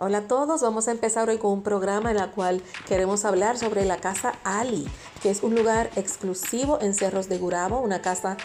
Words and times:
Hola 0.00 0.18
a 0.18 0.28
todos, 0.28 0.62
vamos 0.62 0.86
a 0.86 0.92
empezar 0.92 1.28
hoy 1.28 1.38
con 1.38 1.50
un 1.50 1.62
programa 1.64 2.12
en 2.12 2.18
el 2.18 2.30
cual 2.30 2.62
queremos 2.86 3.24
hablar 3.24 3.58
sobre 3.58 3.84
la 3.84 3.96
casa 3.96 4.34
Ali, 4.44 4.86
que 5.20 5.28
es 5.28 5.42
un 5.42 5.56
lugar 5.56 5.90
exclusivo 5.96 6.78
en 6.80 6.94
Cerros 6.94 7.28
de 7.28 7.36
Gurabo, 7.36 7.80
una 7.80 8.00
casa 8.00 8.36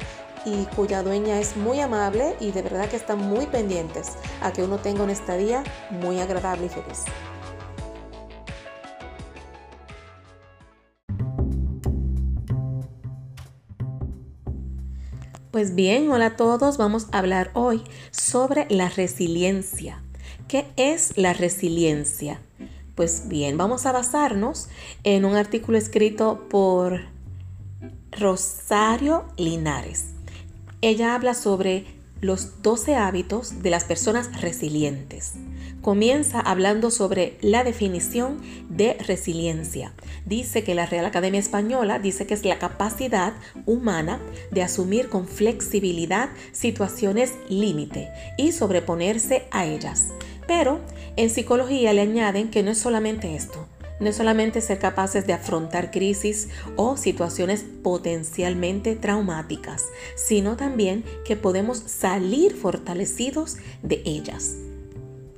y 0.44 0.64
cuya 0.76 1.02
dueña 1.02 1.40
es 1.40 1.56
muy 1.56 1.80
amable 1.80 2.36
y 2.40 2.52
de 2.52 2.62
verdad 2.62 2.88
que 2.88 2.96
están 2.96 3.18
muy 3.18 3.46
pendientes 3.46 4.12
a 4.40 4.52
que 4.52 4.62
uno 4.62 4.78
tenga 4.78 5.02
una 5.02 5.12
estadía 5.12 5.64
muy 5.90 6.20
agradable 6.20 6.66
y 6.66 6.68
feliz. 6.68 7.04
Pues 15.50 15.74
bien, 15.74 16.10
hola 16.10 16.26
a 16.26 16.36
todos, 16.36 16.76
vamos 16.76 17.08
a 17.10 17.18
hablar 17.18 17.50
hoy 17.54 17.82
sobre 18.10 18.66
la 18.70 18.90
resiliencia. 18.90 20.02
¿Qué 20.46 20.66
es 20.76 21.16
la 21.16 21.32
resiliencia? 21.32 22.40
Pues 22.94 23.28
bien, 23.28 23.56
vamos 23.56 23.86
a 23.86 23.92
basarnos 23.92 24.68
en 25.04 25.24
un 25.24 25.36
artículo 25.36 25.78
escrito 25.78 26.46
por 26.48 27.00
Rosario 28.12 29.24
Linares. 29.36 30.17
Ella 30.80 31.16
habla 31.16 31.34
sobre 31.34 31.86
los 32.20 32.62
12 32.62 32.94
hábitos 32.94 33.62
de 33.62 33.70
las 33.70 33.84
personas 33.84 34.40
resilientes. 34.40 35.34
Comienza 35.82 36.38
hablando 36.38 36.92
sobre 36.92 37.36
la 37.40 37.64
definición 37.64 38.40
de 38.68 38.94
resiliencia. 38.94 39.92
Dice 40.24 40.62
que 40.62 40.76
la 40.76 40.86
Real 40.86 41.04
Academia 41.04 41.40
Española 41.40 41.98
dice 41.98 42.28
que 42.28 42.34
es 42.34 42.44
la 42.44 42.60
capacidad 42.60 43.34
humana 43.66 44.20
de 44.52 44.62
asumir 44.62 45.08
con 45.08 45.26
flexibilidad 45.26 46.28
situaciones 46.52 47.34
límite 47.48 48.08
y 48.36 48.52
sobreponerse 48.52 49.48
a 49.50 49.66
ellas. 49.66 50.10
Pero 50.46 50.80
en 51.16 51.28
psicología 51.28 51.92
le 51.92 52.02
añaden 52.02 52.50
que 52.50 52.62
no 52.62 52.70
es 52.70 52.78
solamente 52.78 53.34
esto, 53.34 53.66
no 54.00 54.12
solamente 54.12 54.60
ser 54.60 54.78
capaces 54.78 55.26
de 55.26 55.32
afrontar 55.32 55.90
crisis 55.90 56.48
o 56.76 56.96
situaciones 56.96 57.64
potencialmente 57.82 58.96
traumáticas, 58.96 59.84
sino 60.16 60.56
también 60.56 61.04
que 61.24 61.36
podemos 61.36 61.78
salir 61.78 62.54
fortalecidos 62.54 63.56
de 63.82 64.02
ellas. 64.04 64.56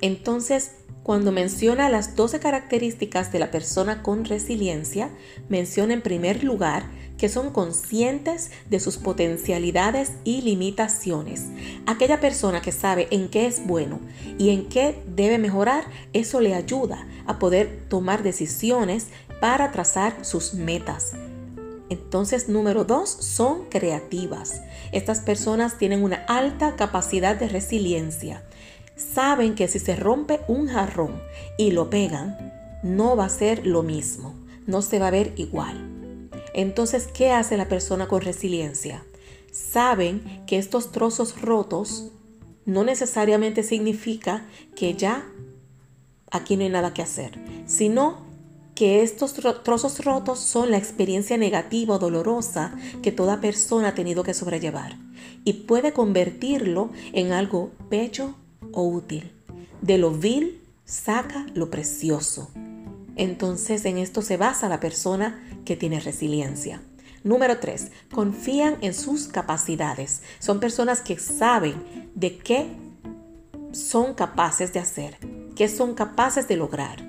Entonces, 0.01 0.71
cuando 1.03 1.31
menciona 1.31 1.89
las 1.89 2.15
12 2.15 2.39
características 2.39 3.31
de 3.31 3.39
la 3.39 3.49
persona 3.49 4.03
con 4.03 4.23
resiliencia, 4.25 5.09
menciona 5.49 5.93
en 5.93 6.01
primer 6.01 6.43
lugar 6.43 6.83
que 7.21 7.29
son 7.29 7.51
conscientes 7.51 8.49
de 8.71 8.79
sus 8.79 8.97
potencialidades 8.97 10.13
y 10.23 10.41
limitaciones. 10.41 11.49
Aquella 11.85 12.19
persona 12.19 12.63
que 12.63 12.71
sabe 12.71 13.07
en 13.11 13.29
qué 13.29 13.45
es 13.45 13.63
bueno 13.67 13.99
y 14.39 14.49
en 14.49 14.67
qué 14.67 15.03
debe 15.05 15.37
mejorar, 15.37 15.83
eso 16.13 16.41
le 16.41 16.55
ayuda 16.55 17.07
a 17.27 17.37
poder 17.37 17.85
tomar 17.89 18.23
decisiones 18.23 19.09
para 19.39 19.71
trazar 19.71 20.25
sus 20.25 20.55
metas. 20.55 21.11
Entonces, 21.91 22.49
número 22.49 22.85
dos, 22.85 23.11
son 23.11 23.65
creativas. 23.65 24.63
Estas 24.91 25.19
personas 25.19 25.77
tienen 25.77 26.01
una 26.03 26.25
alta 26.27 26.75
capacidad 26.75 27.35
de 27.35 27.49
resiliencia. 27.49 28.43
Saben 28.95 29.53
que 29.53 29.67
si 29.67 29.77
se 29.77 29.95
rompe 29.95 30.39
un 30.47 30.69
jarrón 30.69 31.21
y 31.55 31.69
lo 31.69 31.91
pegan, 31.91 32.51
no 32.81 33.15
va 33.15 33.25
a 33.25 33.29
ser 33.29 33.67
lo 33.67 33.83
mismo, 33.83 34.33
no 34.65 34.81
se 34.81 34.97
va 34.97 35.09
a 35.09 35.11
ver 35.11 35.33
igual. 35.35 35.90
Entonces, 36.53 37.07
¿qué 37.07 37.31
hace 37.31 37.57
la 37.57 37.67
persona 37.67 38.07
con 38.07 38.21
resiliencia? 38.21 39.03
Saben 39.51 40.43
que 40.47 40.57
estos 40.57 40.91
trozos 40.91 41.41
rotos 41.41 42.11
no 42.65 42.83
necesariamente 42.83 43.63
significa 43.63 44.45
que 44.75 44.93
ya 44.93 45.25
aquí 46.31 46.55
no 46.55 46.63
hay 46.63 46.69
nada 46.69 46.93
que 46.93 47.01
hacer, 47.01 47.39
sino 47.65 48.29
que 48.75 49.03
estos 49.03 49.33
trozos 49.63 50.03
rotos 50.03 50.39
son 50.39 50.71
la 50.71 50.77
experiencia 50.77 51.37
negativa 51.37 51.95
o 51.95 51.99
dolorosa 51.99 52.75
que 53.03 53.11
toda 53.11 53.41
persona 53.41 53.89
ha 53.89 53.95
tenido 53.95 54.23
que 54.23 54.33
sobrellevar 54.33 54.97
y 55.43 55.53
puede 55.53 55.93
convertirlo 55.93 56.89
en 57.13 57.31
algo 57.31 57.71
bello 57.89 58.35
o 58.71 58.83
útil. 58.83 59.31
De 59.81 59.97
lo 59.97 60.11
vil 60.11 60.61
saca 60.85 61.45
lo 61.53 61.69
precioso. 61.69 62.49
Entonces 63.15 63.85
en 63.85 63.97
esto 63.97 64.21
se 64.21 64.37
basa 64.37 64.69
la 64.69 64.79
persona 64.79 65.41
que 65.65 65.75
tiene 65.75 65.99
resiliencia. 65.99 66.81
Número 67.23 67.59
3. 67.59 67.91
Confían 68.11 68.77
en 68.81 68.93
sus 68.93 69.27
capacidades. 69.27 70.21
Son 70.39 70.59
personas 70.59 71.01
que 71.01 71.19
saben 71.19 72.09
de 72.15 72.37
qué 72.37 72.67
son 73.71 74.13
capaces 74.15 74.73
de 74.73 74.79
hacer, 74.79 75.17
qué 75.55 75.67
son 75.67 75.93
capaces 75.93 76.47
de 76.47 76.57
lograr. 76.57 77.01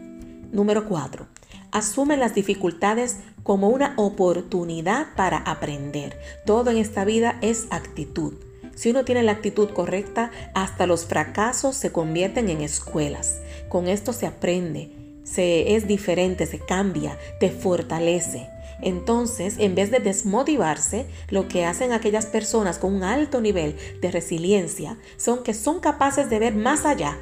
Número 0.52 0.86
4. 0.86 1.26
Asumen 1.70 2.20
las 2.20 2.34
dificultades 2.34 3.16
como 3.42 3.70
una 3.70 3.94
oportunidad 3.96 5.06
para 5.16 5.38
aprender. 5.38 6.18
Todo 6.44 6.70
en 6.70 6.76
esta 6.76 7.06
vida 7.06 7.38
es 7.40 7.66
actitud. 7.70 8.34
Si 8.74 8.90
uno 8.90 9.04
tiene 9.04 9.22
la 9.22 9.32
actitud 9.32 9.70
correcta, 9.70 10.30
hasta 10.54 10.86
los 10.86 11.06
fracasos 11.06 11.76
se 11.76 11.90
convierten 11.90 12.50
en 12.50 12.60
escuelas. 12.60 13.40
Con 13.70 13.88
esto 13.88 14.12
se 14.12 14.26
aprende 14.26 15.01
se 15.24 15.76
es 15.76 15.86
diferente, 15.86 16.46
se 16.46 16.58
cambia, 16.58 17.18
te 17.40 17.50
fortalece. 17.50 18.48
Entonces, 18.80 19.56
en 19.58 19.74
vez 19.74 19.90
de 19.90 20.00
desmotivarse, 20.00 21.06
lo 21.28 21.46
que 21.46 21.64
hacen 21.64 21.92
aquellas 21.92 22.26
personas 22.26 22.78
con 22.78 22.94
un 22.94 23.04
alto 23.04 23.40
nivel 23.40 23.76
de 24.00 24.10
resiliencia 24.10 24.98
son 25.16 25.44
que 25.44 25.54
son 25.54 25.78
capaces 25.80 26.28
de 26.28 26.40
ver 26.40 26.54
más 26.54 26.84
allá 26.84 27.16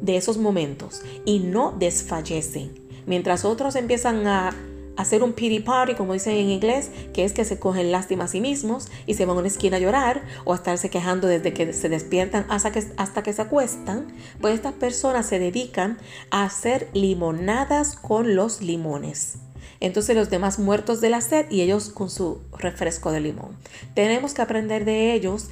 de 0.00 0.16
esos 0.16 0.38
momentos 0.38 1.02
y 1.24 1.38
no 1.38 1.72
desfallecen. 1.78 2.72
Mientras 3.06 3.44
otros 3.44 3.76
empiezan 3.76 4.26
a 4.26 4.54
hacer 4.96 5.22
un 5.22 5.32
pity 5.32 5.60
party, 5.60 5.94
como 5.94 6.12
dicen 6.12 6.36
en 6.36 6.50
inglés, 6.50 6.90
que 7.12 7.24
es 7.24 7.32
que 7.32 7.44
se 7.44 7.58
cogen 7.58 7.90
lástima 7.92 8.24
a 8.24 8.28
sí 8.28 8.40
mismos 8.40 8.88
y 9.06 9.14
se 9.14 9.26
van 9.26 9.36
a 9.36 9.40
una 9.40 9.48
esquina 9.48 9.76
a 9.76 9.80
llorar 9.80 10.22
o 10.44 10.52
a 10.52 10.56
estarse 10.56 10.90
quejando 10.90 11.26
desde 11.26 11.52
que 11.52 11.72
se 11.72 11.88
despiertan 11.88 12.46
hasta 12.48 12.72
que, 12.72 12.84
hasta 12.96 13.22
que 13.22 13.32
se 13.32 13.42
acuestan, 13.42 14.08
pues 14.40 14.54
estas 14.54 14.74
personas 14.74 15.26
se 15.26 15.38
dedican 15.38 15.98
a 16.30 16.44
hacer 16.44 16.88
limonadas 16.92 17.96
con 17.96 18.34
los 18.36 18.60
limones. 18.60 19.38
Entonces 19.80 20.16
los 20.16 20.30
demás 20.30 20.58
muertos 20.58 21.00
de 21.00 21.10
la 21.10 21.20
sed 21.20 21.50
y 21.50 21.60
ellos 21.60 21.90
con 21.90 22.08
su 22.08 22.40
refresco 22.56 23.12
de 23.12 23.20
limón. 23.20 23.56
Tenemos 23.94 24.32
que 24.32 24.42
aprender 24.42 24.84
de 24.84 25.12
ellos 25.12 25.50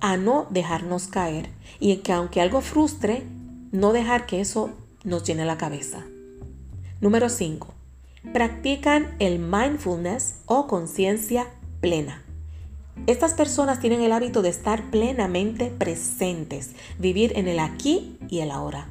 a 0.00 0.16
no 0.16 0.46
dejarnos 0.50 1.08
caer 1.08 1.50
y 1.80 1.96
que 1.96 2.12
aunque 2.12 2.40
algo 2.40 2.60
frustre, 2.60 3.24
no 3.72 3.92
dejar 3.92 4.26
que 4.26 4.40
eso 4.40 4.70
nos 5.04 5.24
llene 5.24 5.44
la 5.44 5.58
cabeza. 5.58 6.04
Número 7.00 7.28
5 7.28 7.75
practican 8.32 9.14
el 9.18 9.38
mindfulness 9.38 10.36
o 10.46 10.66
conciencia 10.66 11.46
plena. 11.80 12.22
Estas 13.06 13.34
personas 13.34 13.80
tienen 13.80 14.00
el 14.00 14.12
hábito 14.12 14.42
de 14.42 14.48
estar 14.48 14.90
plenamente 14.90 15.66
presentes, 15.66 16.72
vivir 16.98 17.32
en 17.36 17.46
el 17.46 17.58
aquí 17.58 18.18
y 18.28 18.40
el 18.40 18.50
ahora. 18.50 18.88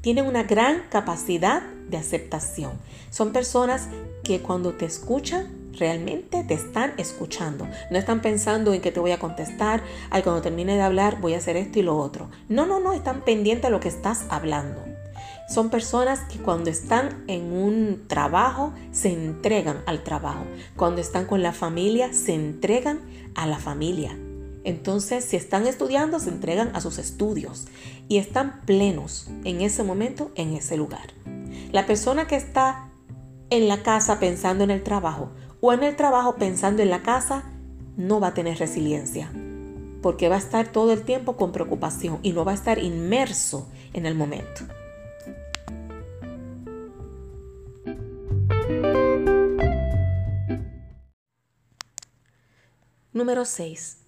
Tienen 0.00 0.26
una 0.26 0.42
gran 0.42 0.82
capacidad 0.90 1.62
de 1.88 1.96
aceptación. 1.96 2.72
Son 3.10 3.32
personas 3.32 3.88
que 4.24 4.40
cuando 4.40 4.74
te 4.74 4.84
escuchan, 4.84 5.62
realmente 5.78 6.44
te 6.44 6.54
están 6.54 6.92
escuchando. 6.96 7.66
No 7.90 7.98
están 7.98 8.20
pensando 8.20 8.74
en 8.74 8.80
que 8.80 8.92
te 8.92 9.00
voy 9.00 9.12
a 9.12 9.18
contestar, 9.18 9.82
ay, 10.10 10.22
cuando 10.22 10.42
termine 10.42 10.74
de 10.74 10.82
hablar 10.82 11.20
voy 11.20 11.34
a 11.34 11.38
hacer 11.38 11.56
esto 11.56 11.78
y 11.78 11.82
lo 11.82 11.96
otro. 11.96 12.28
No, 12.48 12.66
no, 12.66 12.80
no, 12.80 12.92
están 12.92 13.22
pendientes 13.22 13.64
de 13.64 13.70
lo 13.70 13.80
que 13.80 13.88
estás 13.88 14.24
hablando. 14.28 14.91
Son 15.48 15.70
personas 15.70 16.20
que 16.20 16.38
cuando 16.38 16.70
están 16.70 17.24
en 17.26 17.52
un 17.52 18.04
trabajo 18.06 18.72
se 18.90 19.12
entregan 19.12 19.82
al 19.86 20.02
trabajo. 20.02 20.44
Cuando 20.76 21.00
están 21.00 21.26
con 21.26 21.42
la 21.42 21.52
familia 21.52 22.12
se 22.12 22.34
entregan 22.34 23.00
a 23.34 23.46
la 23.46 23.58
familia. 23.58 24.16
Entonces, 24.64 25.24
si 25.24 25.36
están 25.36 25.66
estudiando, 25.66 26.20
se 26.20 26.30
entregan 26.30 26.74
a 26.74 26.80
sus 26.80 26.98
estudios 26.98 27.66
y 28.08 28.18
están 28.18 28.60
plenos 28.64 29.28
en 29.44 29.60
ese 29.60 29.82
momento, 29.82 30.30
en 30.36 30.54
ese 30.54 30.76
lugar. 30.76 31.12
La 31.72 31.86
persona 31.86 32.26
que 32.26 32.36
está 32.36 32.90
en 33.50 33.68
la 33.68 33.82
casa 33.82 34.20
pensando 34.20 34.62
en 34.64 34.70
el 34.70 34.82
trabajo 34.82 35.30
o 35.60 35.72
en 35.72 35.82
el 35.82 35.96
trabajo 35.96 36.36
pensando 36.36 36.82
en 36.82 36.90
la 36.90 37.02
casa, 37.02 37.44
no 37.96 38.18
va 38.18 38.28
a 38.28 38.34
tener 38.34 38.58
resiliencia, 38.58 39.30
porque 40.00 40.28
va 40.28 40.36
a 40.36 40.38
estar 40.38 40.72
todo 40.72 40.92
el 40.92 41.02
tiempo 41.02 41.36
con 41.36 41.52
preocupación 41.52 42.18
y 42.22 42.32
no 42.32 42.44
va 42.44 42.52
a 42.52 42.56
estar 42.56 42.78
inmerso 42.78 43.68
en 43.92 44.06
el 44.06 44.14
momento. 44.14 44.64
Número 53.22 53.44
6. 53.44 53.98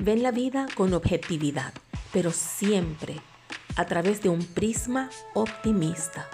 Ven 0.00 0.22
la 0.22 0.32
vida 0.32 0.66
con 0.74 0.92
objetividad, 0.92 1.72
pero 2.12 2.30
siempre 2.30 3.22
a 3.76 3.86
través 3.86 4.20
de 4.20 4.28
un 4.28 4.44
prisma 4.44 5.08
optimista. 5.32 6.28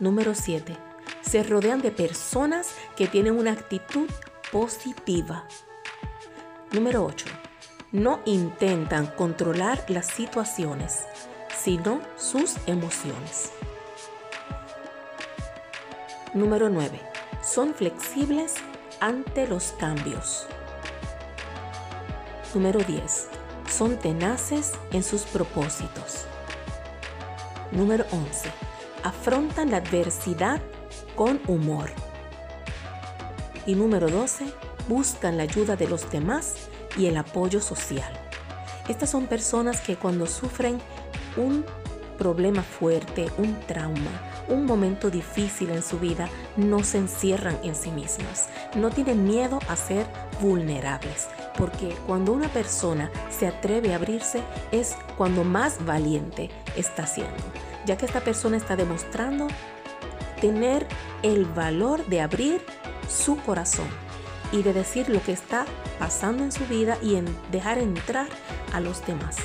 Número 0.00 0.34
7. 0.34 0.76
Se 1.22 1.42
rodean 1.42 1.80
de 1.80 1.90
personas 1.90 2.74
que 2.98 3.06
tienen 3.06 3.38
una 3.38 3.52
actitud 3.52 4.10
positiva. 4.52 5.48
Número 6.72 7.02
8. 7.06 7.24
No 7.92 8.20
intentan 8.26 9.06
controlar 9.06 9.86
las 9.88 10.08
situaciones, 10.08 11.06
sino 11.56 12.02
sus 12.18 12.56
emociones. 12.66 13.52
Número 16.34 16.68
9. 16.68 17.00
Son 17.42 17.72
flexibles 17.72 18.56
ante 19.04 19.46
los 19.46 19.74
cambios. 19.78 20.46
Número 22.54 22.80
10. 22.80 23.28
Son 23.70 23.98
tenaces 23.98 24.72
en 24.92 25.02
sus 25.02 25.24
propósitos. 25.24 26.24
Número 27.70 28.06
11. 28.10 28.48
Afrontan 29.02 29.72
la 29.72 29.76
adversidad 29.76 30.62
con 31.14 31.38
humor. 31.48 31.90
Y 33.66 33.74
número 33.74 34.08
12. 34.08 34.46
Buscan 34.88 35.36
la 35.36 35.42
ayuda 35.42 35.76
de 35.76 35.86
los 35.86 36.10
demás 36.10 36.54
y 36.96 37.04
el 37.04 37.18
apoyo 37.18 37.60
social. 37.60 38.10
Estas 38.88 39.10
son 39.10 39.26
personas 39.26 39.82
que 39.82 39.96
cuando 39.96 40.26
sufren 40.26 40.80
un 41.36 41.66
problema 42.16 42.62
fuerte, 42.62 43.30
un 43.36 43.60
trauma, 43.66 44.33
un 44.48 44.66
momento 44.66 45.10
difícil 45.10 45.70
en 45.70 45.82
su 45.82 45.98
vida, 45.98 46.28
no 46.56 46.82
se 46.84 46.98
encierran 46.98 47.58
en 47.62 47.74
sí 47.74 47.90
mismas. 47.90 48.48
No 48.74 48.90
tienen 48.90 49.24
miedo 49.24 49.58
a 49.68 49.76
ser 49.76 50.06
vulnerables, 50.40 51.28
porque 51.56 51.94
cuando 52.06 52.32
una 52.32 52.48
persona 52.48 53.10
se 53.30 53.46
atreve 53.46 53.92
a 53.92 53.96
abrirse 53.96 54.42
es 54.72 54.96
cuando 55.16 55.44
más 55.44 55.84
valiente 55.84 56.50
está 56.76 57.06
siendo, 57.06 57.42
ya 57.86 57.96
que 57.96 58.06
esta 58.06 58.20
persona 58.20 58.56
está 58.56 58.76
demostrando 58.76 59.48
tener 60.40 60.86
el 61.22 61.44
valor 61.46 62.04
de 62.06 62.20
abrir 62.20 62.60
su 63.08 63.36
corazón 63.36 63.88
y 64.52 64.62
de 64.62 64.72
decir 64.72 65.08
lo 65.08 65.22
que 65.22 65.32
está 65.32 65.64
pasando 65.98 66.44
en 66.44 66.52
su 66.52 66.64
vida 66.66 66.98
y 67.02 67.16
en 67.16 67.24
dejar 67.50 67.78
entrar 67.78 68.26
a 68.72 68.80
los 68.80 69.06
demás. 69.06 69.36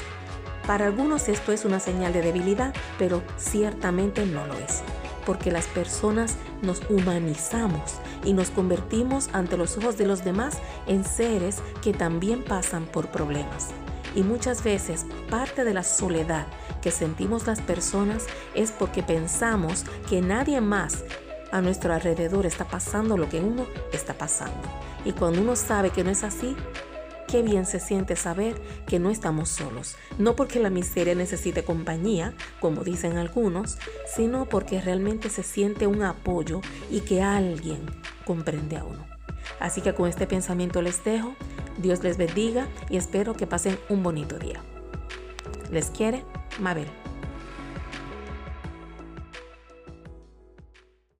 Para 0.69 0.85
algunos 0.85 1.29
esto 1.29 1.51
es 1.51 1.65
una 1.65 1.79
señal 1.79 2.13
de 2.13 2.21
debilidad, 2.21 2.75
pero 2.99 3.23
ciertamente 3.39 4.27
no 4.27 4.45
lo 4.45 4.53
es, 4.53 4.83
porque 5.25 5.49
las 5.49 5.65
personas 5.65 6.35
nos 6.61 6.87
humanizamos 6.91 7.95
y 8.23 8.33
nos 8.33 8.51
convertimos 8.51 9.31
ante 9.33 9.57
los 9.57 9.79
ojos 9.79 9.97
de 9.97 10.05
los 10.05 10.23
demás 10.23 10.59
en 10.85 11.05
seres 11.05 11.57
que 11.81 11.91
también 11.91 12.43
pasan 12.43 12.85
por 12.85 13.07
problemas. 13.07 13.69
Y 14.13 14.21
muchas 14.21 14.63
veces 14.63 15.07
parte 15.27 15.63
de 15.63 15.73
la 15.73 15.81
soledad 15.81 16.45
que 16.83 16.91
sentimos 16.91 17.47
las 17.47 17.61
personas 17.61 18.27
es 18.53 18.71
porque 18.71 19.01
pensamos 19.01 19.85
que 20.07 20.21
nadie 20.21 20.61
más 20.61 21.03
a 21.51 21.61
nuestro 21.61 21.95
alrededor 21.95 22.45
está 22.45 22.65
pasando 22.65 23.17
lo 23.17 23.27
que 23.27 23.39
uno 23.39 23.65
está 23.91 24.13
pasando. 24.13 24.69
Y 25.03 25.13
cuando 25.13 25.41
uno 25.41 25.55
sabe 25.55 25.89
que 25.89 26.03
no 26.03 26.11
es 26.11 26.23
así, 26.23 26.55
Qué 27.29 27.43
bien 27.43 27.67
se 27.67 27.79
siente 27.79 28.15
saber 28.15 28.59
que 28.87 28.97
no 28.97 29.11
estamos 29.11 29.49
solos, 29.49 29.97
no 30.17 30.35
porque 30.35 30.59
la 30.59 30.71
miseria 30.71 31.13
necesite 31.13 31.63
compañía, 31.63 32.33
como 32.59 32.83
dicen 32.83 33.17
algunos, 33.17 33.77
sino 34.07 34.49
porque 34.49 34.81
realmente 34.81 35.29
se 35.29 35.43
siente 35.43 35.85
un 35.85 36.01
apoyo 36.01 36.61
y 36.89 37.01
que 37.01 37.21
alguien 37.21 37.85
comprende 38.25 38.77
a 38.77 38.83
uno. 38.83 39.05
Así 39.59 39.81
que 39.81 39.93
con 39.93 40.09
este 40.09 40.25
pensamiento 40.25 40.81
les 40.81 41.03
dejo, 41.03 41.35
Dios 41.77 42.03
les 42.03 42.17
bendiga 42.17 42.67
y 42.89 42.97
espero 42.97 43.35
que 43.35 43.45
pasen 43.45 43.77
un 43.89 44.01
bonito 44.01 44.39
día. 44.39 44.63
Les 45.71 45.91
quiere 45.91 46.25
Mabel. 46.59 46.87